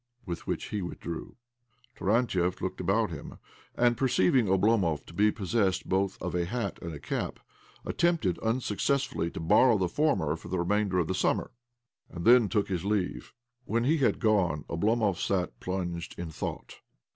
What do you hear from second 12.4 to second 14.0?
took his leave. When he